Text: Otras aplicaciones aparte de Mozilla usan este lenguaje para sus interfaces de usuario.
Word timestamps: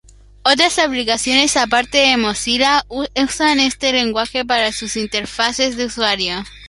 Otras 0.41 0.79
aplicaciones 0.79 1.55
aparte 1.57 1.99
de 1.99 2.17
Mozilla 2.17 2.83
usan 2.89 3.59
este 3.59 3.91
lenguaje 3.93 4.43
para 4.43 4.71
sus 4.71 4.97
interfaces 4.97 5.77
de 5.77 5.85
usuario. 5.85 6.43